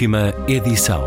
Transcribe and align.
Última 0.00 0.34
edição. 0.48 1.04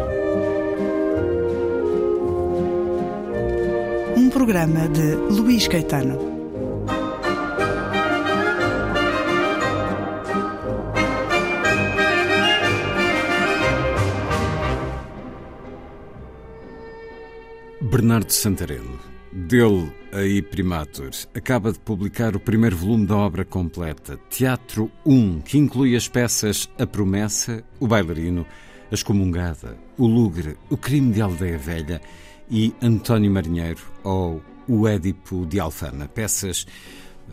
Um 4.16 4.30
programa 4.30 4.88
de 4.88 5.16
Luís 5.34 5.68
Caetano. 5.68 6.20
Bernardo 17.82 18.30
Santareno, 18.30 19.00
dele 19.32 19.92
a 20.12 20.24
Iprimatur, 20.24 21.10
acaba 21.34 21.72
de 21.72 21.80
publicar 21.80 22.36
o 22.36 22.40
primeiro 22.40 22.78
volume 22.78 23.08
da 23.08 23.18
obra 23.18 23.44
completa, 23.44 24.20
Teatro 24.30 24.92
1, 25.04 25.42
que 25.42 25.58
inclui 25.58 25.96
as 25.96 26.08
peças 26.08 26.70
A 26.78 26.86
Promessa, 26.86 27.64
O 27.80 27.88
Bailarino, 27.88 28.46
A 28.94 28.96
Excomungada, 28.96 29.76
O 29.98 30.06
Lugre, 30.06 30.56
O 30.70 30.78
Crime 30.78 31.12
de 31.12 31.20
Aldeia 31.20 31.58
Velha 31.58 32.00
e 32.48 32.72
António 32.80 33.32
Marinheiro, 33.32 33.82
ou 34.04 34.40
O 34.68 34.88
Édipo 34.88 35.48
de 35.48 35.60
Alfama. 35.60 36.08
Peças 36.08 36.68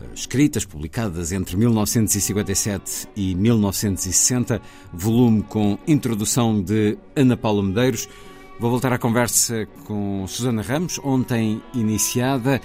eh, 0.01 0.07
escritas, 0.11 0.65
publicadas 0.65 1.31
entre 1.31 1.55
1957 1.55 3.09
e 3.15 3.35
1960, 3.35 4.59
volume 4.91 5.43
com 5.43 5.77
introdução 5.87 6.59
de 6.59 6.97
Ana 7.15 7.37
Paula 7.37 7.61
Medeiros, 7.61 8.09
Vou 8.59 8.69
voltar 8.69 8.93
à 8.93 8.99
conversa 8.99 9.67
com 9.85 10.25
Susana 10.27 10.61
Ramos, 10.61 10.99
ontem 11.03 11.63
iniciada. 11.73 12.61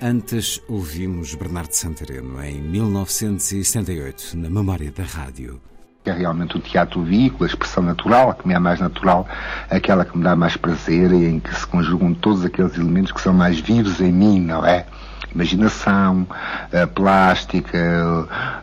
Antes 0.00 0.58
ouvimos 0.68 1.34
Bernardo 1.34 1.72
Santareno 1.72 2.42
em 2.42 2.62
1978, 2.62 4.38
na 4.38 4.48
memória 4.48 4.90
da 4.90 5.04
rádio. 5.04 5.60
É 6.06 6.12
realmente 6.12 6.58
o 6.58 6.60
teatro 6.60 7.02
veículo, 7.02 7.44
a 7.44 7.46
expressão 7.46 7.82
natural, 7.82 8.28
a 8.28 8.34
que 8.34 8.46
me 8.46 8.52
é 8.52 8.58
mais 8.58 8.78
natural, 8.78 9.26
aquela 9.70 10.04
que 10.04 10.14
me 10.18 10.22
dá 10.22 10.36
mais 10.36 10.54
prazer 10.54 11.10
e 11.12 11.24
em 11.24 11.40
que 11.40 11.54
se 11.54 11.66
conjugam 11.66 12.12
todos 12.12 12.44
aqueles 12.44 12.76
elementos 12.76 13.10
que 13.10 13.22
são 13.22 13.32
mais 13.32 13.58
vivos 13.58 14.02
em 14.02 14.12
mim, 14.12 14.38
não 14.38 14.66
é? 14.66 14.84
imaginação, 15.34 16.26
a 16.70 16.86
plástica, 16.86 17.78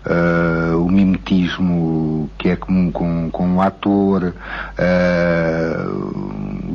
uh, 0.06 0.86
o 0.86 0.89
mimetismo 0.89 2.30
que 2.38 2.50
é 2.50 2.56
comum 2.56 2.92
com, 2.92 3.31
com 3.31 3.56
o 3.56 3.62
ator, 3.62 4.36
uh, 4.78 5.56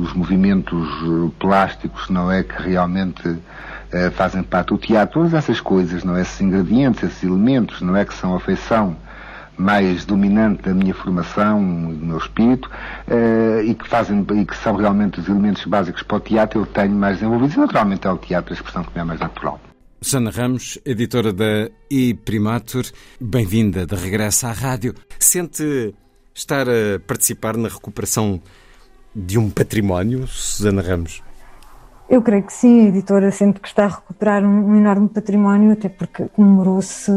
os 0.01 0.13
movimentos 0.13 0.87
plásticos, 1.39 2.09
não 2.09 2.29
é? 2.29 2.43
Que 2.43 2.61
realmente 2.61 3.37
fazem 4.15 4.43
parte 4.43 4.67
do 4.67 4.77
teatro, 4.77 5.21
todas 5.21 5.33
essas 5.33 5.61
coisas, 5.61 6.03
não 6.03 6.17
é? 6.17 6.21
Esses 6.21 6.41
ingredientes, 6.41 7.03
esses 7.03 7.23
elementos, 7.23 7.81
não 7.81 7.95
é? 7.95 8.03
Que 8.03 8.13
são 8.13 8.35
a 8.35 8.39
feição 8.39 8.97
mais 9.57 10.05
dominante 10.05 10.63
da 10.63 10.73
minha 10.73 10.93
formação, 10.93 11.59
do 11.93 12.05
meu 12.05 12.17
espírito, 12.17 12.69
uh, 13.07 13.61
e 13.61 13.73
que 13.73 13.87
fazem 13.87 14.25
e 14.35 14.45
que 14.45 14.55
são 14.57 14.75
realmente 14.75 15.19
os 15.19 15.27
elementos 15.27 15.65
básicos 15.65 16.03
para 16.03 16.17
o 16.17 16.19
teatro, 16.19 16.61
eu 16.61 16.65
tenho 16.65 16.91
mais 16.91 17.17
desenvolvidos. 17.17 17.55
E 17.55 17.59
naturalmente 17.59 18.07
é 18.07 18.11
o 18.11 18.17
teatro 18.17 18.53
a 18.53 18.55
expressão 18.55 18.83
que 18.83 18.93
me 18.93 19.01
é 19.01 19.03
mais 19.03 19.19
natural. 19.19 19.59
Susana 19.99 20.29
Ramos, 20.29 20.77
editora 20.85 21.33
da 21.33 21.69
iPrimatur, 21.89 22.83
bem-vinda 23.19 23.85
de 23.85 23.95
regresso 23.95 24.45
à 24.45 24.51
rádio. 24.51 24.93
Sente 25.19 25.93
estar 26.35 26.67
a 26.69 26.99
participar 27.05 27.57
na 27.57 27.67
recuperação 27.67 28.39
de 29.15 29.39
um 29.39 29.49
património, 29.49 30.27
Susana 30.27 30.83
Ramos? 30.83 31.23
Eu 32.09 32.21
creio 32.21 32.43
que 32.43 32.53
sim, 32.53 32.85
a 32.85 32.87
editora 32.87 33.31
sente 33.31 33.59
que 33.59 33.67
está 33.67 33.85
a 33.85 33.87
recuperar 33.89 34.43
um, 34.43 34.77
enorme 34.77 35.09
património, 35.09 35.73
até 35.73 35.89
porque 35.89 36.25
comemorou-se 36.35 37.11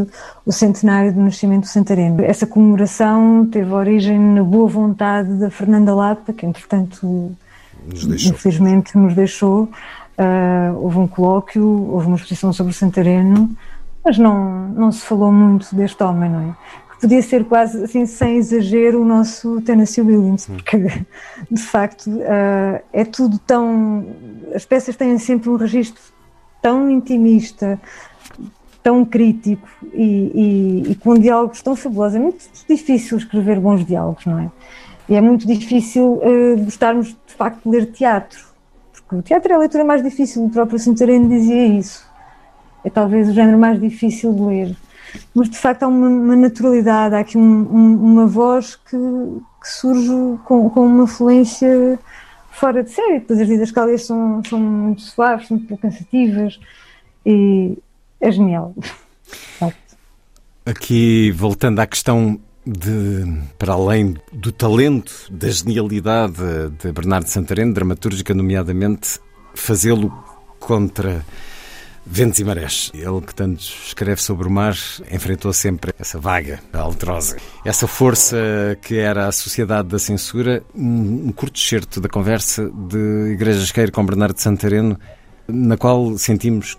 o 0.44 0.52
centenário 0.52 1.12
do 1.12 1.20
nascimento 1.20 1.62
do 1.62 1.68
Santareno. 1.68 2.23
Essa 2.23 2.46
comemoração 2.46 3.46
teve 3.46 3.73
origem 3.73 4.18
na 4.18 4.42
boa 4.42 4.68
vontade 4.68 5.33
da 5.34 5.51
Fernanda 5.51 5.95
Lapa, 5.95 6.33
que 6.33 6.45
entretanto, 6.45 7.36
nos 7.86 8.27
infelizmente, 8.27 8.96
nos 8.98 9.14
deixou 9.14 9.68
Uh, 10.20 10.77
houve 10.77 10.98
um 10.98 11.07
colóquio, 11.07 11.64
houve 11.64 12.07
uma 12.07 12.17
exposição 12.17 12.52
sobre 12.52 12.72
o 12.72 12.74
Santareno, 12.74 13.57
mas 14.05 14.18
não, 14.18 14.68
não 14.68 14.92
se 14.92 15.01
falou 15.01 15.33
muito 15.33 15.74
deste 15.74 16.02
homem, 16.02 16.28
não 16.28 16.40
é? 16.40 16.55
Podia 17.00 17.22
ser 17.22 17.44
quase, 17.44 17.83
assim, 17.84 18.05
sem 18.05 18.36
exagero, 18.36 19.00
o 19.00 19.05
nosso 19.05 19.61
Tennessee 19.62 20.02
Williams, 20.02 20.46
porque 20.46 20.78
de 21.50 21.62
facto 21.62 22.11
uh, 22.11 22.83
é 22.92 23.05
tudo 23.05 23.38
tão. 23.38 24.06
As 24.55 24.64
peças 24.64 24.94
têm 24.96 25.18
sempre 25.18 25.48
um 25.48 25.56
registro 25.56 26.02
tão 26.60 26.90
intimista, 26.90 27.80
tão 28.83 29.05
crítico 29.05 29.66
e, 29.94 30.02
e, 30.84 30.92
e, 30.92 30.94
com 30.96 31.14
diálogos 31.14 31.62
tão 31.62 31.74
fabulosos. 31.74 32.16
É 32.16 32.20
muito 32.20 32.44
difícil 32.68 33.16
escrever 33.16 33.58
bons 33.58 33.84
diálogos, 33.84 34.27
não 34.27 34.39
é? 34.39 34.50
E 35.08 35.16
é 35.16 35.20
muito 35.20 35.46
difícil 35.46 36.20
uh, 36.22 36.64
gostarmos 36.64 37.08
de 37.08 37.34
facto 37.34 37.62
de 37.62 37.70
ler 37.70 37.86
teatro 37.86 38.50
o 39.12 39.22
teatro 39.22 39.52
é 39.52 39.56
a 39.56 39.58
leitura 39.58 39.84
mais 39.84 40.02
difícil, 40.02 40.44
o 40.44 40.50
próprio 40.50 40.78
Santareno 40.78 41.28
dizia 41.28 41.66
isso. 41.66 42.08
É 42.84 42.90
talvez 42.90 43.28
o 43.28 43.33
género 43.33 43.58
mais 43.58 43.80
difícil 43.80 44.33
de 44.33 44.40
ler. 44.40 44.77
Mas 45.34 45.48
de 45.50 45.58
facto 45.58 45.84
há 45.84 45.88
uma, 45.88 46.08
uma 46.08 46.36
naturalidade, 46.36 47.14
há 47.14 47.20
aqui 47.20 47.38
um, 47.38 47.42
um, 47.42 48.12
uma 48.12 48.26
voz 48.26 48.76
que, 48.76 48.96
que 48.96 49.68
surge 49.68 50.38
com, 50.44 50.68
com, 50.70 50.86
uma 50.86 51.06
fluência 51.06 51.98
fora 52.50 52.82
de 52.82 52.90
série. 52.90 53.20
Depois 53.20 53.40
as 53.40 53.48
didascalias 53.48 54.06
são, 54.06 54.42
são 54.44 54.58
muito 54.58 55.02
suaves, 55.02 55.48
são 55.48 55.56
muito 55.56 55.76
cansativas 55.76 56.58
e 57.24 57.78
é 58.20 58.30
genial. 58.30 58.74
Aqui, 60.64 61.30
voltando 61.32 61.80
à 61.80 61.86
questão 61.86 62.38
de, 62.66 63.24
para 63.58 63.72
além 63.72 64.14
do 64.32 64.52
talento, 64.52 65.27
da 65.30 65.48
genialidade 65.48 66.36
de 66.78 66.92
Bernardo 66.92 67.27
Santareno, 67.27 67.72
dramatúrgica, 67.72 68.34
nomeadamente, 68.34 69.18
fazê-lo 69.54 70.12
contra 70.58 71.24
ventos 72.05 72.38
e 72.40 72.44
marés. 72.44 72.90
Ele 72.94 73.20
que 73.20 73.34
tanto 73.34 73.61
escreve 73.61 74.22
sobre 74.22 74.48
o 74.48 74.50
mar 74.50 74.77
enfrentou 75.11 75.52
sempre 75.52 75.92
essa 75.98 76.18
vaga 76.18 76.61
altrosa. 76.72 77.36
Essa 77.64 77.86
força 77.86 78.36
que 78.83 78.96
era 78.98 79.28
a 79.28 79.33
sociedade 79.33 79.88
da 79.88 79.98
censura. 79.98 80.62
Um, 80.74 81.33
curto 81.33 81.58
excerto 81.58 82.00
da 82.00 82.08
conversa 82.08 82.70
de 82.70 83.33
Igreja 83.33 83.62
Esqueira 83.62 83.92
com 83.92 84.05
Bernardo 84.05 84.39
Santareno, 84.39 84.98
na 85.48 85.77
qual 85.77 86.16
sentimos 86.18 86.77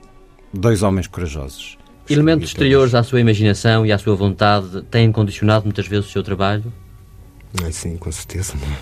dois 0.54 0.84
homens 0.84 1.08
corajosos. 1.08 1.78
Elementos 2.10 2.50
exteriores 2.50 2.94
à 2.94 3.04
sua 3.04 3.22
imaginação 3.22 3.86
e 3.86 3.92
à 3.92 3.98
sua 3.98 4.16
vontade 4.16 4.82
têm 4.84 5.12
condicionado 5.12 5.66
muitas 5.66 5.88
vezes 5.88 6.10
o 6.10 6.12
seu 6.12 6.24
trabalho? 6.24 6.72
Ah, 7.64 7.72
sim, 7.72 7.96
com 7.96 8.12
certeza. 8.12 8.54
Não 8.60 8.68
é? 8.68 8.78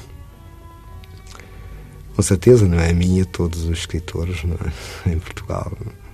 Com 2.15 2.21
certeza, 2.21 2.67
não 2.67 2.79
é 2.79 2.89
a 2.89 2.93
minha, 2.93 3.23
todos 3.25 3.63
os 3.65 3.79
escritores 3.79 4.43
não 4.43 4.55
é? 4.55 4.71
em 5.13 5.19
Portugal. 5.19 5.71
Não 5.79 5.91
é? 5.91 6.08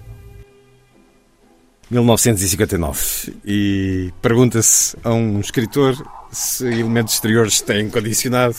1959 1.95 3.33
e 3.45 4.11
pergunta-se 4.21 4.97
a 5.01 5.13
um 5.13 5.39
escritor 5.39 5.95
se 6.29 6.65
elementos 6.65 7.13
exteriores 7.13 7.61
têm 7.61 7.89
condicionado 7.89 8.57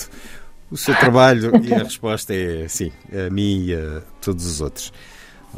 o 0.70 0.76
seu 0.76 0.94
trabalho 0.96 1.52
e 1.62 1.74
a 1.74 1.82
resposta 1.82 2.34
é 2.34 2.66
sim, 2.66 2.90
a 3.12 3.28
mim 3.30 3.66
e 3.66 3.74
a 3.74 4.00
todos 4.22 4.46
os 4.46 4.60
outros. 4.62 4.90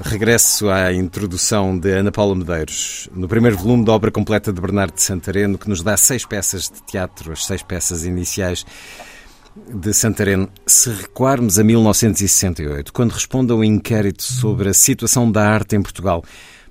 Regresso 0.00 0.68
à 0.68 0.92
introdução 0.92 1.78
de 1.78 1.92
Ana 1.92 2.10
Paula 2.10 2.34
Medeiros, 2.34 3.08
no 3.14 3.28
primeiro 3.28 3.56
volume 3.56 3.84
da 3.84 3.92
obra 3.92 4.10
completa 4.10 4.52
de 4.52 4.60
Bernardo 4.60 4.94
de 4.94 5.02
Santareno, 5.02 5.56
que 5.56 5.68
nos 5.68 5.80
dá 5.80 5.96
seis 5.96 6.24
peças 6.24 6.64
de 6.64 6.82
teatro, 6.82 7.32
as 7.32 7.46
seis 7.46 7.62
peças 7.62 8.04
iniciais 8.04 8.66
de 9.72 9.92
Santareno. 9.92 10.48
Se 10.66 10.90
recuarmos 10.90 11.60
a 11.60 11.64
1968, 11.64 12.92
quando 12.92 13.12
responde 13.12 13.52
ao 13.52 13.62
inquérito 13.62 14.22
sobre 14.24 14.68
a 14.68 14.74
situação 14.74 15.30
da 15.30 15.48
arte 15.48 15.76
em 15.76 15.82
Portugal, 15.82 16.24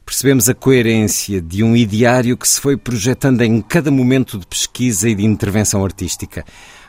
percebemos 0.08 0.48
a 0.48 0.56
coerência 0.56 1.42
de 1.42 1.62
um 1.62 1.76
ideário 1.76 2.38
que 2.38 2.48
se 2.48 2.62
foi 2.62 2.78
projetando 2.78 3.42
em 3.42 3.62
cada 3.62 3.92
momento 3.92 4.38
de 4.40 4.48
pesquisa 4.48 5.10
e 5.10 5.14
de 5.14 5.26
intervenção 5.26 5.84
artística. 5.84 6.46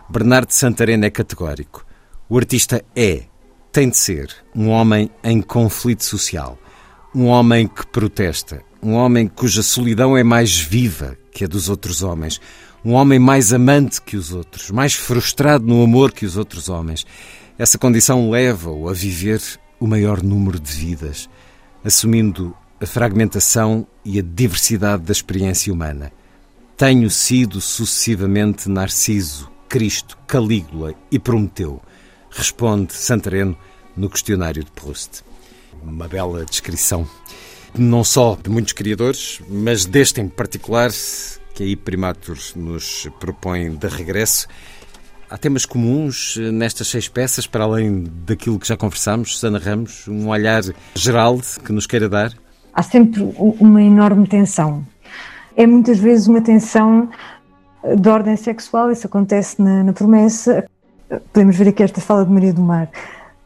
Bernardo 0.09 0.47
de 0.47 0.55
Santareno 0.55 1.05
é 1.05 1.11
categórico. 1.11 1.85
O 2.29 2.38
artista 2.38 2.81
é 2.94 3.25
tem 3.73 3.91
de 3.91 3.97
ser 3.97 4.32
um 4.55 4.69
homem 4.69 5.11
em 5.25 5.43
conflito 5.43 6.05
social, 6.05 6.56
um 7.12 7.26
homem 7.26 7.67
que 7.67 7.85
protesta, 7.88 8.62
um 8.81 8.93
homem 8.93 9.26
cuja 9.26 9.64
solidão 9.64 10.17
é 10.17 10.23
mais 10.23 10.56
viva 10.56 11.19
que 11.32 11.44
a 11.44 11.49
dos 11.49 11.69
outros 11.69 12.03
homens, 12.03 12.41
um 12.85 12.93
homem 12.93 13.19
mais 13.19 13.53
amante 13.53 14.00
que 14.00 14.17
os 14.17 14.32
outros, 14.32 14.71
mais 14.71 14.94
frustrado 14.94 15.67
no 15.67 15.82
amor 15.82 16.12
que 16.12 16.25
os 16.25 16.37
outros 16.37 16.69
homens. 16.69 17.05
Essa 17.59 17.79
condição 17.79 18.31
leva-o 18.31 18.88
a 18.88 18.93
viver 18.93 19.43
o 19.81 19.88
maior 19.88 20.23
número 20.23 20.61
de 20.61 20.71
vidas, 20.71 21.29
assumindo 21.85 22.55
a 22.80 22.86
fragmentação 22.86 23.86
e 24.04 24.19
a 24.19 24.22
diversidade 24.22 25.02
da 25.02 25.12
experiência 25.12 25.72
humana. 25.72 26.12
Tenho 26.76 27.10
sido 27.10 27.60
sucessivamente 27.60 28.69
Narciso, 28.69 29.50
Cristo, 29.69 30.16
Calígula 30.26 30.94
e 31.10 31.19
Prometeu 31.19 31.82
responde 32.30 32.92
Santareno 32.94 33.56
no 33.96 34.08
questionário 34.08 34.62
de 34.62 34.70
Proust. 34.70 35.22
Uma 35.82 36.08
bela 36.08 36.44
descrição, 36.44 37.08
não 37.76 38.04
só 38.04 38.36
de 38.40 38.50
muitos 38.50 38.72
criadores, 38.72 39.40
mas 39.48 39.84
deste 39.84 40.20
em 40.20 40.28
particular, 40.28 40.90
que 41.54 41.62
aí 41.62 41.76
Primatur 41.76 42.38
nos 42.54 43.08
propõe 43.19 43.75
de 43.75 43.88
regresso. 43.88 44.46
Há 45.30 45.36
temas 45.36 45.66
comuns 45.66 46.36
eh, 46.38 46.50
nestas 46.50 46.88
seis 46.88 47.06
peças, 47.06 47.46
para 47.46 47.64
além 47.64 48.04
daquilo 48.25 48.58
que 48.58 48.66
já 48.66 48.76
conversámos, 48.76 49.34
Susana 49.34 49.58
Ramos, 49.58 50.08
um 50.08 50.28
olhar 50.28 50.62
geral 50.94 51.38
que 51.64 51.72
nos 51.72 51.86
queira 51.86 52.08
dar? 52.08 52.32
Há 52.78 52.82
sempre 52.84 53.34
uma 53.58 53.82
enorme 53.82 54.25
tensão. 54.28 54.86
É 55.56 55.66
muitas 55.66 55.98
vezes 55.98 56.28
uma 56.28 56.40
tensão 56.40 57.08
de 57.96 58.08
ordem 58.08 58.36
sexual, 58.36 58.92
isso 58.92 59.04
acontece 59.04 59.60
na, 59.60 59.82
na 59.82 59.92
promessa. 59.92 60.64
Podemos 61.32 61.56
ver 61.56 61.70
aqui 61.70 61.82
esta 61.82 62.00
fala 62.00 62.25
de 62.25 62.30
Maria 62.30 62.52
do 62.52 62.62
Mar. 62.62 62.88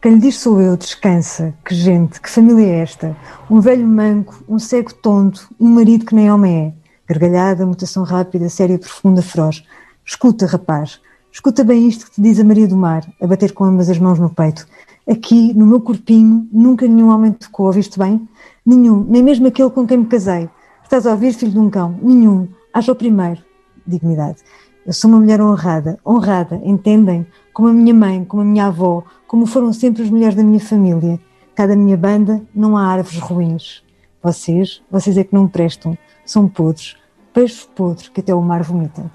Quem 0.03 0.17
lhe 0.17 0.21
diz 0.21 0.39
sou 0.39 0.61
eu, 0.61 0.77
descansa. 0.77 1.55
Que 1.65 1.75
gente, 1.75 2.21
que 2.21 2.29
família 2.29 2.67
é 2.67 2.79
esta? 2.81 3.17
Um 3.49 3.59
velho 3.59 3.87
manco, 3.87 4.45
um 4.47 4.59
cego 4.59 4.93
tonto, 4.93 5.49
um 5.59 5.71
marido 5.71 6.05
que 6.05 6.15
nem 6.15 6.31
homem 6.31 6.67
é. 6.67 6.73
Gargalhada, 7.09 7.65
mutação 7.65 8.03
rápida, 8.05 8.51
séria, 8.51 8.79
profunda, 8.79 9.23
feroz. 9.23 9.65
Escuta, 10.05 10.45
rapaz, 10.45 11.01
escuta 11.33 11.65
bem 11.65 11.89
isto 11.89 12.05
que 12.05 12.17
te 12.17 12.21
diz 12.21 12.39
a 12.39 12.45
Maria 12.45 12.69
do 12.69 12.77
Mar, 12.77 13.03
a 13.19 13.27
bater 13.27 13.53
com 13.53 13.65
ambas 13.65 13.89
as 13.89 13.99
mãos 13.99 14.19
no 14.19 14.29
peito. 14.29 14.69
Aqui, 15.09 15.55
no 15.55 15.67
meu 15.67 15.81
corpinho, 15.81 16.47
nunca 16.53 16.87
nenhum 16.87 17.09
homem 17.09 17.33
tocou, 17.33 17.65
ouviste 17.65 17.99
bem? 17.99 18.29
Nenhum, 18.65 19.05
nem 19.09 19.23
mesmo 19.23 19.49
aquele 19.49 19.71
com 19.71 19.87
quem 19.87 19.99
me 19.99 20.07
casei. 20.07 20.49
Estás 20.83 21.07
a 21.07 21.11
ouvir, 21.13 21.33
filho 21.33 21.53
de 21.53 21.59
um 21.59 21.71
cão? 21.71 21.99
Nenhum. 22.03 22.49
Haja 22.73 22.93
o 22.93 22.95
primeiro. 22.95 23.43
Dignidade. 23.87 24.39
Eu 24.87 24.93
sou 24.93 25.11
uma 25.11 25.21
mulher 25.21 25.41
honrada, 25.41 25.99
honrada, 26.07 26.61
entendem? 26.65 27.27
Como 27.53 27.69
a 27.69 27.73
minha 27.73 27.95
mãe, 27.95 28.25
como 28.25 28.43
a 28.43 28.45
minha 28.45 28.67
avó, 28.67 29.05
como 29.27 29.47
foram 29.47 29.73
sempre 29.73 30.03
as 30.03 30.11
mulheres 30.11 30.35
da 30.35 30.43
minha 30.43 30.61
família. 30.61 31.21
Cada 31.55 31.77
minha 31.77 31.97
banda 31.97 32.43
não 32.55 32.77
há 32.77 32.87
árvores 32.87 33.19
ruins. 33.19 33.85
Vocês, 34.23 34.83
vocês 34.91 35.17
é 35.17 35.25
que 35.25 35.35
não 35.35 35.49
prestam. 35.49 35.97
São 36.25 36.49
podres. 36.49 36.97
Peixes 37.33 37.69
podres 37.75 38.09
que 38.09 38.21
até 38.21 38.35
o 38.35 38.43
mar 38.43 38.63
vomita. 38.63 39.11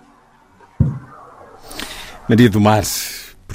Maria 2.27 2.50
do 2.50 2.59
Mar, 2.59 2.83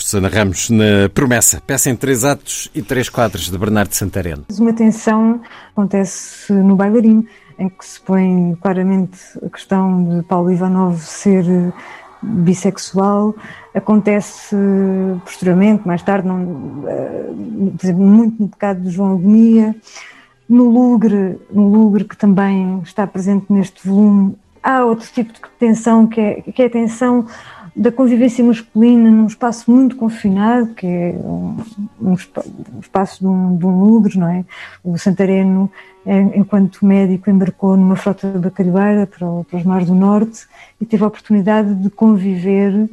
Susana 0.01 0.29
Ramos, 0.29 0.71
na 0.71 1.09
Promessa, 1.13 1.61
peça 1.67 1.91
em 1.91 1.97
três 1.97 2.25
atos 2.25 2.71
e 2.75 2.83
três 2.83 3.09
quadros 3.09 3.51
de 3.51 3.59
Bernardo 3.59 3.93
Santareno. 3.95 4.45
Uma 4.59 4.73
tensão 4.73 5.41
acontece 5.73 6.53
no 6.53 6.77
bailarino, 6.77 7.27
em 7.59 7.69
que 7.69 7.85
se 7.85 8.01
põe 8.01 8.57
claramente 8.61 9.19
a 9.45 9.49
questão 9.49 10.19
de 10.19 10.23
Paulo 10.25 10.51
Ivanov 10.51 10.99
ser 10.99 11.45
bissexual. 12.23 13.35
Acontece 13.75 14.57
posteriormente, 15.25 15.87
mais 15.87 16.03
tarde, 16.03 16.29
não, 16.29 16.85
eh, 16.87 17.31
por 17.77 17.85
exemplo, 17.85 18.03
muito 18.03 18.43
no 18.43 18.49
pecado 18.49 18.81
de 18.81 18.91
João 18.91 19.13
Agonia. 19.13 19.75
No 20.49 20.69
Lugre, 20.69 21.39
no 21.51 21.69
Lugre, 21.69 22.05
que 22.05 22.17
também 22.17 22.81
está 22.85 23.07
presente 23.07 23.47
neste 23.49 23.87
volume, 23.87 24.37
há 24.63 24.85
outro 24.85 25.09
tipo 25.13 25.33
de 25.33 25.41
tensão, 25.59 26.07
que 26.07 26.21
é, 26.21 26.41
que 26.43 26.63
é 26.63 26.67
a 26.67 26.71
tensão 26.71 27.27
da 27.75 27.91
convivência 27.91 28.45
masculina 28.45 29.11
num 29.11 29.27
espaço 29.27 29.71
muito 29.71 29.97
confinado, 29.97 30.75
que 30.75 30.87
é 30.87 31.15
um, 31.25 31.57
um 32.01 32.15
espaço 32.81 33.21
de 33.21 33.27
um, 33.27 33.57
de 33.57 33.67
um 33.67 34.01
não 34.17 34.29
é? 34.29 34.45
O 34.85 34.99
Santareno, 34.99 35.71
enquanto 36.35 36.85
médico, 36.85 37.31
embarcou 37.31 37.77
numa 37.77 37.97
frota 37.97 38.29
bacalhoeira 38.39 39.07
para, 39.07 39.27
para 39.45 39.57
os 39.57 39.65
mares 39.65 39.87
do 39.87 39.95
Norte 39.95 40.47
e 40.81 40.85
teve 40.85 41.03
a 41.03 41.07
oportunidade 41.07 41.75
de 41.75 41.89
conviver 41.89 42.91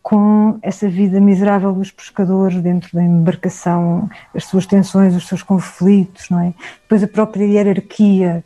com 0.00 0.58
essa 0.60 0.86
vida 0.86 1.18
miserável 1.18 1.72
dos 1.72 1.90
pescadores 1.90 2.60
dentro 2.60 2.90
da 2.92 3.02
embarcação, 3.02 4.08
as 4.34 4.44
suas 4.44 4.66
tensões, 4.66 5.16
os 5.16 5.26
seus 5.26 5.42
conflitos, 5.42 6.28
não 6.28 6.40
é? 6.40 6.54
Depois 6.82 7.02
a 7.02 7.08
própria 7.08 7.46
hierarquia 7.46 8.44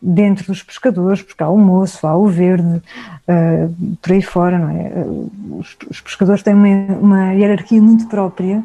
dentro 0.00 0.46
dos 0.46 0.62
pescadores, 0.62 1.22
porque 1.22 1.42
há 1.42 1.48
o 1.48 1.58
moço, 1.58 2.06
há 2.06 2.16
o 2.16 2.26
verde, 2.26 2.80
uh, 3.28 3.96
por 4.00 4.12
aí 4.12 4.22
fora, 4.22 4.58
não 4.58 4.70
é? 4.70 4.92
Os, 5.58 5.76
os 5.90 6.00
pescadores 6.00 6.42
têm 6.42 6.54
uma, 6.54 6.96
uma, 6.98 7.32
hierarquia 7.32 7.82
muito 7.82 8.06
própria, 8.06 8.62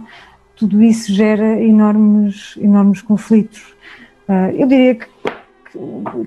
tudo 0.55 0.81
isso 0.83 1.11
gera 1.11 1.59
enormes, 1.61 2.55
enormes 2.61 3.01
conflitos. 3.01 3.73
Uh, 4.29 4.55
eu 4.55 4.67
diria 4.67 4.95
que, 4.95 5.07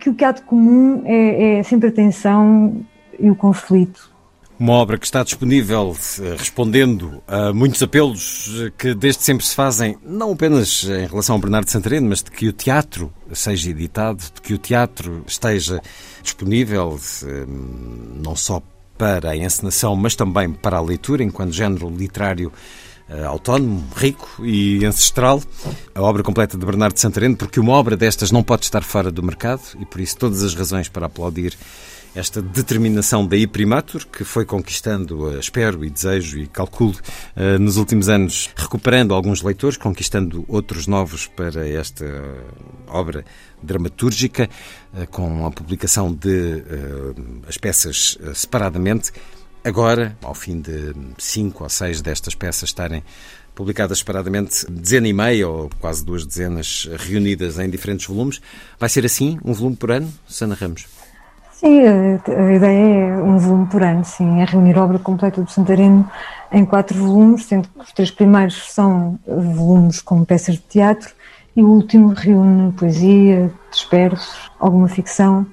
que, 0.00 0.10
o 0.10 0.14
que 0.14 0.24
há 0.24 0.32
de 0.32 0.42
comum 0.42 1.02
é, 1.04 1.58
é 1.58 1.62
sempre 1.62 1.88
a 1.88 1.92
tensão 1.92 2.84
e 3.18 3.30
o 3.30 3.36
conflito. 3.36 4.15
Uma 4.58 4.72
obra 4.72 4.96
que 4.96 5.04
está 5.04 5.22
disponível 5.22 5.94
eh, 6.18 6.34
respondendo 6.38 7.22
a 7.28 7.52
muitos 7.52 7.82
apelos 7.82 8.50
eh, 8.58 8.72
que 8.76 8.94
desde 8.94 9.22
sempre 9.22 9.44
se 9.44 9.54
fazem, 9.54 9.98
não 10.02 10.32
apenas 10.32 10.82
em 10.84 11.06
relação 11.06 11.34
ao 11.34 11.40
Bernardo 11.40 11.70
Santareno, 11.70 12.08
mas 12.08 12.22
de 12.22 12.30
que 12.30 12.48
o 12.48 12.54
teatro 12.54 13.12
seja 13.34 13.68
editado, 13.68 14.16
de 14.16 14.40
que 14.40 14.54
o 14.54 14.58
teatro 14.58 15.22
esteja 15.26 15.82
disponível 16.22 16.98
eh, 17.22 17.44
não 18.24 18.34
só 18.34 18.62
para 18.96 19.32
a 19.32 19.36
encenação, 19.36 19.94
mas 19.94 20.14
também 20.14 20.50
para 20.50 20.78
a 20.78 20.80
leitura, 20.80 21.22
enquanto 21.22 21.52
género 21.52 21.90
literário 21.90 22.50
autónomo, 23.28 23.86
rico 23.94 24.44
e 24.44 24.84
ancestral. 24.84 25.40
A 25.94 26.02
obra 26.02 26.24
completa 26.24 26.58
de 26.58 26.66
Bernardo 26.66 26.98
Santareno, 26.98 27.36
porque 27.36 27.60
uma 27.60 27.72
obra 27.72 27.96
destas 27.96 28.32
não 28.32 28.42
pode 28.42 28.64
estar 28.64 28.82
fora 28.82 29.12
do 29.12 29.22
mercado 29.22 29.62
e 29.78 29.84
por 29.84 30.00
isso 30.00 30.16
todas 30.16 30.42
as 30.42 30.54
razões 30.54 30.88
para 30.88 31.06
aplaudir 31.06 31.56
esta 32.16 32.40
determinação 32.40 33.26
da 33.26 33.36
Iprimatur, 33.36 34.06
que 34.06 34.24
foi 34.24 34.46
conquistando, 34.46 35.34
eh, 35.34 35.38
espero 35.38 35.84
e 35.84 35.90
desejo 35.90 36.38
e 36.38 36.46
calculo, 36.46 36.96
eh, 37.36 37.58
nos 37.58 37.76
últimos 37.76 38.08
anos, 38.08 38.50
recuperando 38.56 39.12
alguns 39.12 39.42
leitores, 39.42 39.76
conquistando 39.76 40.42
outros 40.48 40.86
novos 40.86 41.26
para 41.26 41.68
esta 41.68 42.06
obra 42.88 43.22
dramatúrgica, 43.62 44.48
eh, 44.94 45.06
com 45.06 45.44
a 45.46 45.50
publicação 45.50 46.12
de 46.12 46.64
as 47.46 47.58
peças 47.58 48.16
separadamente. 48.34 49.12
Agora, 49.62 50.16
ao 50.22 50.34
fim 50.34 50.60
de 50.60 50.94
cinco 51.18 51.64
ou 51.64 51.68
seis 51.68 52.00
destas 52.00 52.34
peças 52.34 52.70
estarem 52.70 53.04
publicadas 53.54 53.98
separadamente, 53.98 54.64
dezena 54.70 55.08
e 55.08 55.12
meia 55.12 55.48
ou 55.48 55.70
quase 55.80 56.04
duas 56.04 56.24
dezenas 56.24 56.88
reunidas 56.96 57.58
em 57.58 57.68
diferentes 57.68 58.06
volumes, 58.06 58.40
vai 58.78 58.88
ser 58.88 59.04
assim, 59.04 59.38
um 59.44 59.52
volume 59.52 59.76
por 59.76 59.90
ano, 59.90 60.12
Sana 60.26 60.54
Ramos? 60.54 60.86
Sim, 61.56 61.80
a, 61.86 62.52
ideia 62.52 63.06
é 63.06 63.16
um 63.16 63.38
volume 63.38 63.66
por 63.68 63.82
ano, 63.82 64.04
sim, 64.04 64.42
é 64.42 64.44
reunir 64.44 64.76
a 64.76 64.84
obra 64.84 64.98
completa 64.98 65.40
do 65.40 65.50
Santareno 65.50 66.06
em 66.52 66.66
quatro 66.66 66.98
volumes, 66.98 67.46
sendo 67.46 67.66
que 67.66 67.80
os 67.80 67.92
três 67.92 68.10
primeiros 68.10 68.74
são 68.74 69.18
volumes 69.26 70.02
com 70.02 70.22
peças 70.22 70.56
de 70.56 70.60
teatro 70.60 71.14
e 71.56 71.62
o 71.62 71.68
último 71.70 72.08
reúne 72.08 72.72
poesia, 72.72 73.50
dispersos, 73.70 74.50
alguma 74.60 74.86
ficção, 74.86 75.46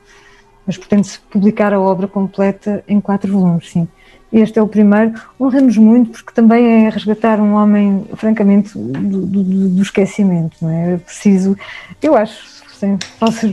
mas 0.68 0.78
pretende-se 0.78 1.20
publicar 1.20 1.74
a 1.74 1.80
obra 1.80 2.06
completa 2.06 2.84
em 2.86 3.00
quatro 3.00 3.32
volumes, 3.32 3.72
sim. 3.72 3.88
Este 4.30 4.60
é 4.60 4.62
o 4.62 4.68
primeiro. 4.68 5.14
Honramos 5.40 5.78
muito 5.78 6.12
porque 6.12 6.34
também 6.34 6.86
é 6.86 6.90
resgatar 6.90 7.40
um 7.40 7.54
homem, 7.54 8.06
francamente, 8.16 8.78
do, 8.78 9.26
do, 9.26 9.70
do 9.70 9.82
esquecimento, 9.82 10.58
não 10.62 10.70
é? 10.70 10.96
É 10.96 10.98
preciso, 10.98 11.56
eu 12.02 12.14
acho, 12.14 12.63
sem 12.84 12.98
falsas 13.18 13.52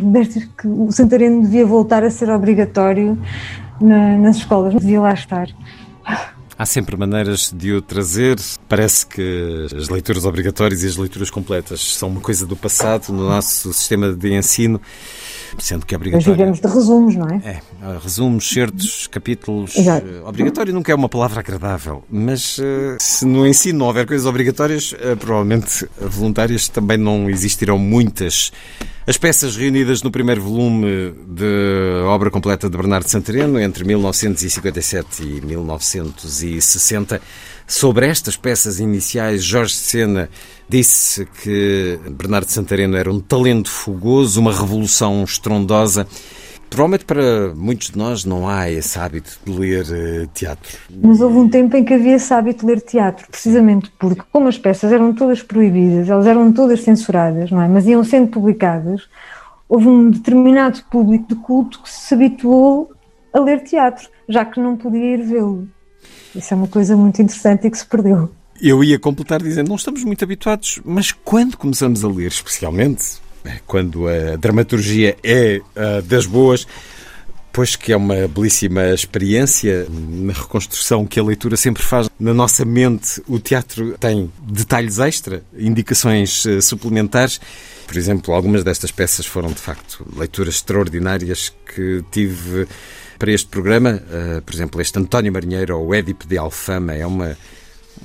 que 0.59 0.67
o 0.67 0.91
Santareno 0.91 1.43
devia 1.43 1.65
voltar 1.65 2.03
a 2.03 2.11
ser 2.11 2.29
obrigatório 2.31 3.17
na, 3.81 4.19
nas 4.19 4.39
escolas, 4.39 4.75
devia 4.75 5.01
lá 5.01 5.15
estar. 5.15 5.49
Há 6.59 6.67
sempre 6.67 6.95
maneiras 6.95 7.51
de 7.57 7.73
o 7.73 7.81
trazer. 7.81 8.39
Parece 8.69 9.07
que 9.07 9.67
as 9.75 9.89
leituras 9.89 10.27
obrigatórias 10.27 10.83
e 10.83 10.89
as 10.89 10.97
leituras 10.97 11.31
completas 11.31 11.97
são 11.97 12.09
uma 12.09 12.21
coisa 12.21 12.45
do 12.45 12.55
passado 12.55 13.13
no 13.13 13.27
nosso 13.27 13.73
sistema 13.73 14.13
de 14.13 14.35
ensino, 14.35 14.79
sendo 15.59 15.87
que 15.87 15.95
é 15.95 15.97
obrigatório. 15.97 16.29
Mas 16.29 16.37
vivemos 16.37 16.61
de 16.61 16.67
resumos, 16.67 17.17
não 17.17 17.29
é? 17.29 17.41
É, 17.47 17.61
resumos, 18.03 18.51
certos, 18.51 19.07
capítulos. 19.07 19.75
Exato. 19.75 20.07
Eh, 20.07 20.21
obrigatório 20.23 20.75
nunca 20.75 20.93
é 20.93 20.95
uma 20.95 21.09
palavra 21.09 21.41
agradável, 21.41 22.05
mas 22.11 22.59
uh, 22.59 22.63
se 22.99 23.25
no 23.25 23.47
ensino 23.47 23.79
não 23.79 23.87
houver 23.87 24.07
coisas 24.07 24.27
obrigatórias, 24.27 24.95
provavelmente 25.19 25.89
voluntárias 25.99 26.69
também 26.69 26.99
não 26.99 27.31
existirão 27.31 27.79
muitas. 27.79 28.53
As 29.07 29.16
peças 29.16 29.57
reunidas 29.57 30.02
no 30.02 30.11
primeiro 30.11 30.42
volume 30.42 31.14
de 31.26 32.02
obra 32.07 32.30
completa 32.30 32.69
de 32.69 32.76
Bernardo 32.76 33.09
Santareno, 33.09 33.59
entre 33.59 33.83
1957 33.83 35.23
e 35.23 35.40
1960, 35.40 37.21
sobre 37.66 38.07
estas 38.07 38.37
peças 38.37 38.78
iniciais, 38.78 39.42
Jorge 39.42 39.75
Sena 39.75 40.28
disse 40.69 41.26
que 41.42 41.99
Bernardo 42.11 42.50
Santareno 42.50 42.95
era 42.95 43.11
um 43.11 43.21
talento 43.21 43.71
fogoso, 43.71 44.38
uma 44.38 44.52
revolução 44.52 45.25
estrondosa. 45.25 46.07
Provavelmente 46.71 47.05
para 47.05 47.53
muitos 47.55 47.91
de 47.91 47.99
nós 47.99 48.25
não 48.25 48.49
há 48.49 48.71
esse 48.71 48.97
hábito 48.97 49.41
de 49.45 49.53
ler 49.53 49.85
uh, 49.85 50.27
teatro. 50.29 50.79
Mas 51.03 51.21
houve 51.21 51.37
um 51.37 51.49
tempo 51.49 51.77
em 51.77 51.85
que 51.85 51.93
havia 51.93 52.15
esse 52.15 52.33
hábito 52.33 52.65
de 52.65 52.73
ler 52.73 52.81
teatro, 52.81 53.27
precisamente 53.29 53.91
porque, 53.99 54.23
como 54.33 54.47
as 54.47 54.57
peças 54.57 54.93
eram 54.93 55.12
todas 55.12 55.43
proibidas, 55.43 56.09
elas 56.09 56.27
eram 56.27 56.53
todas 56.53 56.81
censuradas, 56.83 57.50
não 57.50 57.61
é? 57.61 57.67
Mas 57.67 57.87
iam 57.87 58.05
sendo 58.05 58.29
publicadas, 58.29 59.09
houve 59.69 59.89
um 59.89 60.11
determinado 60.11 60.81
público 60.91 61.27
de 61.29 61.35
culto 61.35 61.83
que 61.83 61.91
se 61.91 62.15
habituou 62.15 62.93
a 63.33 63.41
ler 63.41 63.65
teatro, 63.65 64.09
já 64.29 64.45
que 64.45 64.61
não 64.61 64.77
podia 64.77 65.15
ir 65.17 65.23
vê-lo. 65.25 65.69
Isso 66.35 66.55
é 66.55 66.57
uma 66.57 66.69
coisa 66.69 66.97
muito 66.97 67.21
interessante 67.21 67.67
e 67.67 67.71
que 67.71 67.79
se 67.79 67.87
perdeu. 67.87 68.31
Eu 68.62 68.85
ia 68.85 68.99
completar 68.99 69.43
dizendo, 69.43 69.69
não 69.69 69.77
estamos 69.77 70.05
muito 70.05 70.23
habituados, 70.23 70.81
mas 70.85 71.11
quando 71.11 71.57
começamos 71.57 72.05
a 72.05 72.09
ler, 72.09 72.29
especialmente 72.29 73.21
quando 73.67 74.07
a 74.09 74.37
dramaturgia 74.37 75.17
é 75.23 75.61
uh, 75.61 76.03
das 76.03 76.27
boas, 76.27 76.67
Pois 77.53 77.75
que 77.75 77.93
é 77.93 77.97
uma 77.97 78.29
belíssima 78.29 78.95
experiência 78.95 79.85
na 79.91 80.33
reconstrução 80.33 81.05
que 81.05 81.19
a 81.19 81.23
leitura 81.23 81.57
sempre 81.57 81.83
faz 81.83 82.09
na 82.19 82.33
nossa 82.33 82.65
mente. 82.65 83.21
O 83.27 83.41
teatro 83.41 83.99
tem 83.99 84.31
detalhes 84.41 85.01
extra, 85.01 85.43
indicações 85.59 86.45
uh, 86.45 86.63
suplementares. 86.63 87.41
Por 87.89 87.97
exemplo, 87.97 88.33
algumas 88.35 88.63
destas 88.63 88.93
peças 88.93 89.27
foram 89.27 89.49
de 89.49 89.59
facto 89.59 90.07
leituras 90.17 90.55
extraordinárias 90.55 91.53
que 91.75 92.05
tive 92.13 92.69
para 93.19 93.33
este 93.33 93.49
programa. 93.49 94.01
Uh, 94.01 94.41
por 94.43 94.55
exemplo, 94.55 94.81
este 94.81 95.01
António 95.01 95.33
Marinheiro 95.33 95.77
ou 95.77 95.89
o 95.89 95.95
Édipo 95.95 96.29
de 96.29 96.39
Alfama 96.39 96.95
é 96.95 97.05
uma 97.05 97.37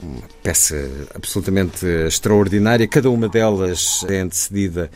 uma 0.02 0.22
peça 0.44 0.90
absolutamente 1.14 1.86
extraordinária. 2.08 2.88
Cada 2.88 3.10
uma 3.10 3.28
delas 3.30 4.06
é 4.10 4.20
antecedida 4.20 4.90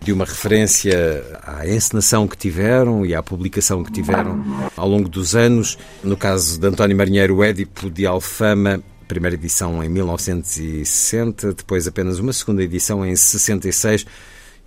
de 0.00 0.12
uma 0.12 0.24
referência 0.24 0.94
à 1.42 1.66
encenação 1.68 2.26
que 2.28 2.36
tiveram 2.36 3.04
e 3.04 3.14
à 3.14 3.22
publicação 3.22 3.82
que 3.82 3.92
tiveram 3.92 4.70
ao 4.76 4.88
longo 4.88 5.08
dos 5.08 5.34
anos. 5.34 5.76
No 6.02 6.16
caso 6.16 6.58
de 6.58 6.66
António 6.66 6.96
Marinheiro, 6.96 7.36
o 7.36 7.44
Édipo 7.44 7.90
de 7.90 8.06
Alfama, 8.06 8.82
primeira 9.06 9.34
edição 9.34 9.82
em 9.82 9.88
1960, 9.88 11.54
depois 11.54 11.86
apenas 11.86 12.18
uma 12.18 12.32
segunda 12.32 12.62
edição 12.62 13.04
em 13.04 13.16
66 13.16 14.06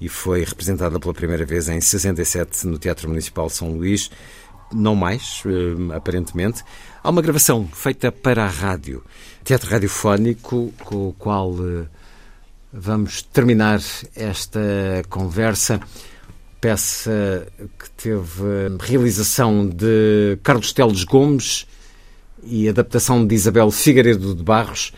e 0.02 0.10
foi 0.10 0.44
representada 0.44 1.00
pela 1.00 1.14
primeira 1.14 1.46
vez 1.46 1.70
em 1.70 1.80
67 1.80 2.66
no 2.68 2.80
Teatro 2.80 3.08
Municipal 3.08 3.48
de 3.48 3.54
São 3.54 3.72
Luís. 3.72 4.10
Não 4.74 4.96
mais, 4.96 5.44
eh, 5.46 5.96
aparentemente. 5.96 6.64
Há 7.04 7.10
uma 7.10 7.24
gravação 7.24 7.68
feita 7.74 8.12
para 8.12 8.44
a 8.44 8.48
rádio, 8.48 9.04
teatro 9.44 9.68
radiofónico, 9.72 10.72
com 10.86 11.10
o 11.10 11.14
qual 11.14 11.52
eh, 11.60 11.88
vamos 12.72 13.24
terminar 13.24 13.82
esta 14.16 14.60
conversa. 15.10 15.80
Peça 16.62 17.48
que 17.80 17.90
teve 17.92 18.78
realização 18.80 19.68
de 19.68 20.38
Carlos 20.44 20.74
Teles 20.74 21.04
Gomes 21.04 21.66
e 22.44 22.70
adaptação 22.70 23.26
de 23.26 23.34
Isabel 23.34 23.72
Figueiredo 23.72 24.36
de 24.36 24.44
Barros. 24.44 24.94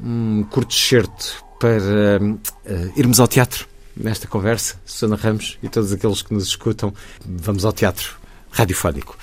Um 0.00 0.44
curto 0.44 0.74
excerto 0.74 1.44
para 1.60 2.22
uh, 2.22 2.92
irmos 2.96 3.20
ao 3.20 3.28
teatro 3.28 3.68
nesta 3.94 4.26
conversa. 4.26 4.80
Susana 4.86 5.16
Ramos 5.16 5.58
e 5.62 5.68
todos 5.68 5.92
aqueles 5.92 6.22
que 6.22 6.32
nos 6.32 6.46
escutam, 6.46 6.94
vamos 7.22 7.66
ao 7.66 7.72
teatro 7.74 8.16
radiofónico 8.50 9.18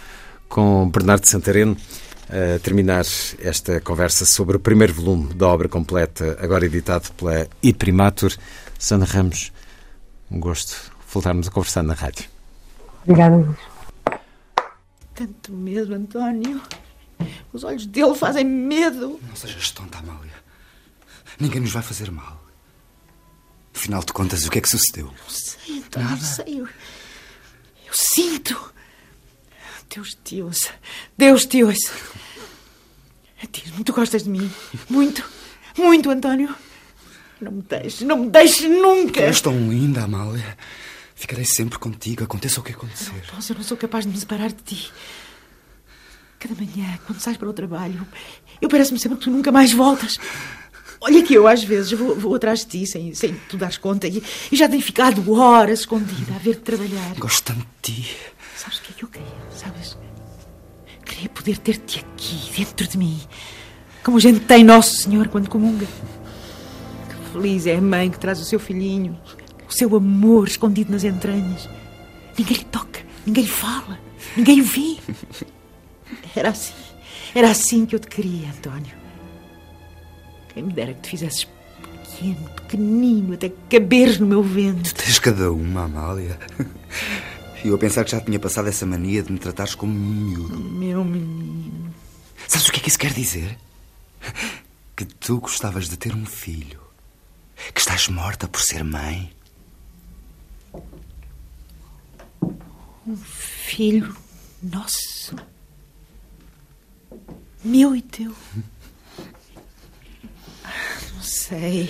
com 0.52 0.88
Bernardo 0.90 1.26
Santareno 1.26 1.76
a 2.32 2.60
terminar 2.60 3.04
esta 3.40 3.82
conversa 3.82 4.26
sobre 4.26 4.56
o 4.56 4.60
primeiro 4.60 4.94
volume 4.94 5.34
da 5.34 5.48
obra 5.48 5.68
completa, 5.68 6.38
agora 6.40 6.66
editado 6.66 7.12
pela 7.14 7.48
Iprimatur. 7.62 8.34
Sana 8.80 9.06
Ramos, 9.06 9.52
um 10.30 10.40
gosto 10.40 10.92
voltarmos 11.12 11.48
a 11.48 11.52
conversar 11.52 11.84
na 11.84 11.94
rádio. 11.94 12.26
Obrigada, 13.04 13.36
Luís. 13.36 13.58
Tanto 15.14 15.52
medo, 15.52 15.94
António. 15.94 16.62
Os 17.52 17.64
olhos 17.64 17.86
dele 17.86 18.16
fazem 18.16 18.46
medo. 18.46 19.20
Não 19.28 19.36
sejas 19.36 19.70
tonta, 19.72 20.00
Amália. 20.00 20.32
Ninguém 21.40 21.60
nos 21.62 21.72
vai 21.72 21.84
fazer 21.84 22.10
mal. 22.12 22.42
Afinal 23.76 24.02
de 24.04 24.14
contas, 24.14 24.46
o 24.46 24.52
que 24.52 24.60
é 24.60 24.62
que 24.62 24.70
sucedeu? 24.70 25.08
Não 25.08 25.30
sei, 25.30 25.80
António, 25.80 26.10
Nada. 26.10 26.22
sei. 26.22 26.60
Eu, 26.62 26.66
eu 26.66 27.94
sinto. 27.94 28.74
Deus 29.94 30.18
te 30.24 30.42
ouça. 30.42 30.70
Deus 31.18 31.46
te 31.46 31.64
ouça. 31.64 31.92
Diz-me, 33.52 33.84
tu 33.84 33.92
gostas 33.92 34.24
de 34.24 34.30
mim? 34.30 34.50
Muito, 34.90 35.24
muito, 35.78 36.10
António. 36.10 36.56
Não 37.42 37.52
me 37.52 37.62
deixes, 37.64 38.02
não 38.02 38.18
me 38.18 38.30
deixes 38.30 38.70
nunca. 38.70 39.22
Tu 39.22 39.26
és 39.26 39.42
tão 39.42 39.70
linda, 39.70 40.04
Amália. 40.04 40.58
Ficarei 41.16 41.44
sempre 41.44 41.78
contigo, 41.78 42.24
aconteça 42.24 42.60
o 42.60 42.64
que 42.64 42.72
acontecer. 42.72 43.12
Não 43.12 43.36
posso, 43.36 43.52
eu 43.52 43.58
não 43.58 43.64
sou 43.64 43.76
capaz 43.76 44.06
de 44.06 44.12
me 44.12 44.18
separar 44.18 44.50
de 44.50 44.64
ti. 44.64 44.92
Cada 46.40 46.56
manhã, 46.56 46.98
quando 47.06 47.20
sais 47.20 47.38
para 47.38 47.50
o 47.50 47.54
trabalho, 47.54 48.08
eu 48.62 48.70
parece-me 48.70 49.00
sempre 49.00 49.18
que 49.18 49.26
tu 49.26 49.32
nunca 49.32 49.52
mais 49.52 49.74
voltas. 49.74 50.18
Olha 51.04 51.24
que 51.24 51.34
eu, 51.34 51.48
às 51.48 51.64
vezes, 51.64 51.92
vou, 51.94 52.16
vou 52.16 52.36
atrás 52.36 52.60
de 52.60 52.68
ti 52.68 52.86
sem, 52.86 53.12
sem 53.16 53.34
tu 53.50 53.58
dares 53.58 53.78
conta 53.78 54.08
e, 54.08 54.22
e 54.52 54.56
já 54.56 54.70
tenho 54.70 54.84
ficado 54.84 55.34
horas 55.34 55.80
escondida 55.80 56.36
a 56.36 56.38
ver-te 56.38 56.62
trabalhar. 56.62 57.16
Gosto 57.18 57.46
tanto 57.46 57.66
de 57.82 57.94
ti. 58.04 58.16
Sabes 58.56 58.78
o 58.78 58.82
que 58.84 58.92
é 58.92 58.96
que 58.96 59.04
eu 59.04 59.10
queria? 59.10 59.28
Sabes? 59.52 59.98
Queria 61.04 61.30
poder 61.30 61.58
ter-te 61.58 62.00
aqui, 62.00 62.52
dentro 62.56 62.88
de 62.88 63.00
mim. 63.00 63.20
Como 64.04 64.18
a 64.18 64.20
gente 64.20 64.42
tem 64.42 64.64
Nosso 64.64 64.96
Senhor 64.96 65.28
quando 65.28 65.50
comunga. 65.50 65.88
Que 65.88 67.32
feliz 67.34 67.66
é 67.66 67.78
a 67.78 67.82
mãe 67.82 68.12
que 68.12 68.20
traz 68.20 68.40
o 68.40 68.46
seu 68.46 68.60
filhinho, 68.60 69.20
o 69.68 69.74
seu 69.74 69.96
amor 69.96 70.48
escondido 70.48 70.92
nas 70.92 71.04
entranhas. 71.04 71.68
Ninguém 72.38 72.58
lhe 72.58 72.66
toca, 72.66 73.02
ninguém 73.26 73.46
lhe 73.46 73.50
fala, 73.50 74.00
ninguém 74.38 74.62
o 74.62 74.64
vê. 74.64 74.98
Era 76.36 76.50
assim, 76.50 76.74
era 77.34 77.50
assim 77.50 77.86
que 77.86 77.96
eu 77.96 78.00
te 78.00 78.08
queria, 78.08 78.50
António. 78.50 79.01
Quem 80.54 80.64
me 80.64 80.74
dera 80.74 80.94
que 80.94 81.02
te 81.02 81.10
fizesses 81.10 81.48
pequeno, 82.04 82.50
pequenino, 82.50 83.34
até 83.34 83.52
caberes 83.70 84.20
no 84.20 84.28
meu 84.28 84.44
ventre. 84.44 84.94
Tu 84.94 85.04
tens 85.04 85.20
cada 85.20 85.52
uma, 85.52 85.86
Amália. 85.86 86.38
E 87.64 87.68
eu 87.68 87.76
a 87.76 87.78
pensar 87.78 88.04
que 88.04 88.12
já 88.12 88.20
tinha 88.20 88.40
passado 88.40 88.68
essa 88.68 88.86
mania 88.86 89.22
de 89.22 89.32
me 89.32 89.38
tratares 89.38 89.76
como 89.76 89.94
um 89.94 89.96
miúdo. 89.96 90.60
Meu 90.60 91.04
menino. 91.04 91.94
Sabes 92.48 92.68
o 92.68 92.72
que 92.72 92.80
é 92.80 92.84
que 92.84 92.90
isso 92.90 93.00
quer 93.00 93.14
dizer? 93.14 93.58
Que 94.96 95.06
tu 95.06 95.40
gostavas 95.40 95.88
de 95.88 95.96
ter 95.96 96.16
um 96.16 96.26
filho. 96.26 96.82
Que 97.74 97.80
estás 97.80 98.08
morta 98.08 98.48
por 98.48 98.62
ser 98.62 98.84
mãe. 98.84 99.32
Um 103.08 103.16
filho 103.16 104.16
nosso. 104.62 105.36
Meu 107.64 107.96
e 107.96 108.02
teu. 108.02 108.36
Não 111.52 111.60
sei. 111.60 111.90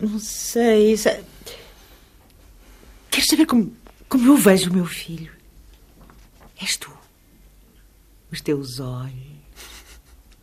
Não 0.00 0.18
sei. 0.18 1.24
Queres 3.10 3.26
saber 3.28 3.46
como 3.46 3.72
como 4.08 4.28
eu 4.28 4.36
vejo 4.36 4.70
o 4.70 4.74
meu 4.74 4.86
filho. 4.86 5.32
És 6.60 6.76
tu. 6.76 6.92
Os 8.30 8.40
teus 8.40 8.78
olhos. 8.78 9.34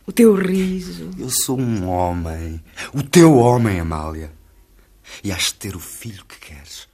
O 0.06 0.12
teu 0.12 0.34
riso. 0.34 1.10
Eu 1.18 1.30
sou 1.30 1.58
um 1.58 1.88
homem. 1.88 2.62
O 2.92 3.02
teu 3.02 3.36
homem, 3.36 3.80
Amália. 3.80 4.32
E 5.24 5.32
has 5.32 5.44
de 5.44 5.54
ter 5.54 5.76
o 5.76 5.80
filho 5.80 6.24
que 6.26 6.38
queres. 6.38 6.88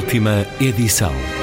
Última 0.00 0.46
edição. 0.58 1.39